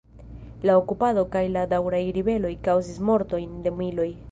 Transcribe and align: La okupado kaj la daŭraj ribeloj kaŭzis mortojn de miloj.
La 0.69 0.77
okupado 0.79 1.25
kaj 1.35 1.43
la 1.57 1.67
daŭraj 1.75 2.01
ribeloj 2.17 2.53
kaŭzis 2.71 3.01
mortojn 3.11 3.57
de 3.69 3.79
miloj. 3.83 4.11